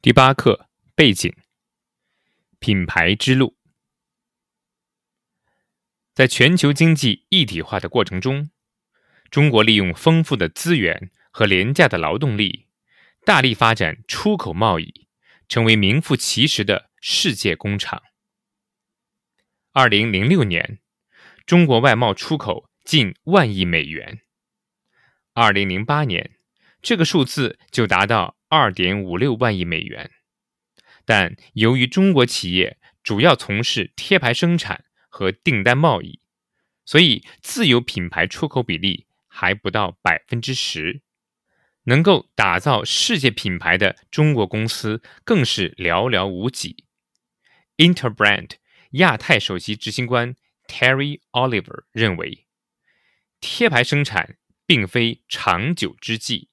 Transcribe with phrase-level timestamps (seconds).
[0.00, 1.34] 第八课背景：
[2.60, 3.56] 品牌之路。
[6.14, 8.48] 在全球经济一体化的过程中，
[9.28, 12.68] 中国利用丰富的资源和廉价的劳动力，
[13.24, 15.08] 大力发展出口贸易，
[15.48, 18.00] 成为名副其实的世界工厂。
[19.72, 20.78] 二零零六年，
[21.44, 24.18] 中国外贸出口近万亿美元；
[25.32, 26.38] 二零零八年，
[26.80, 28.37] 这个数字就达到。
[28.50, 30.10] 二点五六万亿美元，
[31.04, 36.20] 但由于中国企业主要从事贴牌生产和订单贸易，
[36.86, 41.02] 所以自有品牌出口比例还不到百分之十。
[41.84, 46.84] 能够打造世界品牌的中国公司更是寥寥无几。
[47.76, 48.52] Interbrand
[48.92, 50.34] 亚太首席执行官
[50.66, 52.46] Terry Oliver 认为，
[53.40, 56.48] 贴牌生产并非长久之计，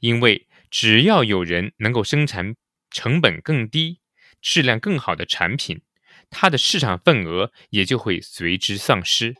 [0.00, 0.46] 因为。
[0.70, 2.54] 只要有人能够生产
[2.90, 4.00] 成本更低、
[4.40, 5.82] 质量更好的产品，
[6.30, 9.36] 它的市场份额也就会随之丧失。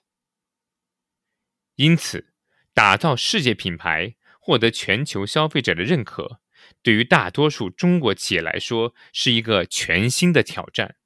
[1.76, 2.34] 因此，
[2.74, 6.40] 打造世界品牌、获得全球消费者的认可，
[6.82, 10.96] 对于大多数中国企业来说是一个全新的挑战。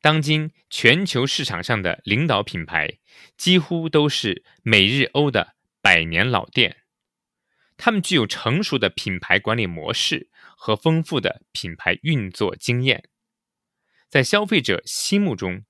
[0.00, 2.98] 当今全球市场上的领导品牌，
[3.36, 6.84] 几乎都是美日欧的百年老店。
[7.80, 13.08] 他们具有成熟的品牌管理模式和丰富的品牌运作经验，
[14.10, 15.64] 在消费者心目中，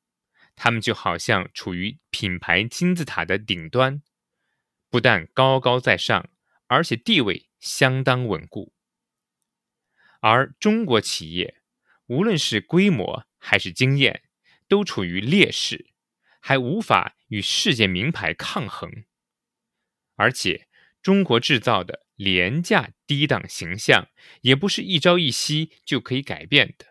[0.56, 4.02] 他们就好像处于品牌金字塔的顶端，
[4.88, 6.30] 不但高高在上，
[6.66, 8.72] 而且地位相当稳固。
[10.20, 11.60] 而中国企业，
[12.06, 14.22] 无论是规模还是经验，
[14.66, 15.90] 都处于劣势，
[16.40, 19.04] 还无法与世界名牌抗衡，
[20.16, 20.67] 而且。
[21.02, 24.08] 中国制造的廉价低档形象，
[24.42, 26.86] 也不是一朝一夕就可以改变的。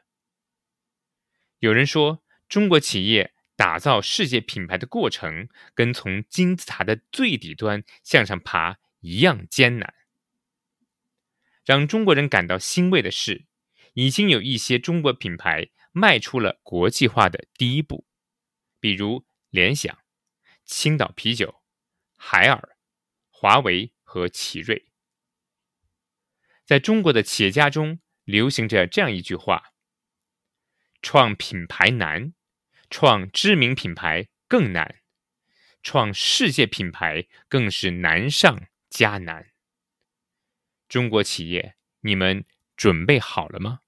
[1.60, 9.94] 有人说，中国企业打造世界品牌的过程，跟从金字塔的最底端向上爬一样艰难。
[11.66, 13.46] 让中国人感到欣慰的是，
[13.94, 18.08] 已经有一些中国品牌迈出了国际化的第一步，
[18.80, 20.00] 比如联想、
[20.64, 21.62] 青岛啤酒、
[22.16, 22.78] 海尔、
[23.30, 23.92] 华为。
[24.08, 24.88] 和奇瑞，
[26.64, 29.74] 在中国的企业家中流行着这样一句话
[31.04, 32.34] ：“创品牌难，
[32.90, 35.02] 创知名品牌更难，
[35.84, 39.52] 创世界品牌更是难上加难。”
[40.88, 42.46] 中国企业，你们
[42.78, 43.82] 准备好了吗？